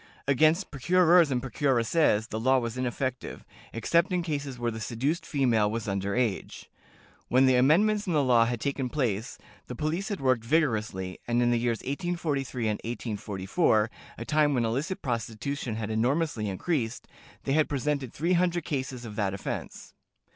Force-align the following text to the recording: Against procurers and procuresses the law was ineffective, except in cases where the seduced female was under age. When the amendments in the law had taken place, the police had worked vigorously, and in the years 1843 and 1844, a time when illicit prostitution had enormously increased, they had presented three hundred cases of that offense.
Against 0.27 0.71
procurers 0.71 1.29
and 1.29 1.43
procuresses 1.43 2.29
the 2.29 2.39
law 2.39 2.57
was 2.57 2.75
ineffective, 2.75 3.45
except 3.71 4.11
in 4.11 4.23
cases 4.23 4.57
where 4.57 4.71
the 4.71 4.79
seduced 4.79 5.27
female 5.27 5.69
was 5.69 5.87
under 5.87 6.15
age. 6.15 6.71
When 7.27 7.45
the 7.45 7.55
amendments 7.55 8.07
in 8.07 8.13
the 8.13 8.23
law 8.23 8.45
had 8.45 8.59
taken 8.59 8.89
place, 8.89 9.37
the 9.67 9.75
police 9.75 10.07
had 10.09 10.19
worked 10.19 10.43
vigorously, 10.43 11.19
and 11.27 11.39
in 11.39 11.51
the 11.51 11.59
years 11.59 11.81
1843 11.83 12.63
and 12.67 12.77
1844, 12.83 13.91
a 14.17 14.25
time 14.25 14.55
when 14.55 14.65
illicit 14.65 15.03
prostitution 15.03 15.75
had 15.75 15.91
enormously 15.91 16.49
increased, 16.49 17.07
they 17.43 17.53
had 17.53 17.69
presented 17.69 18.11
three 18.11 18.33
hundred 18.33 18.65
cases 18.65 19.05
of 19.05 19.15
that 19.17 19.35
offense. 19.35 19.93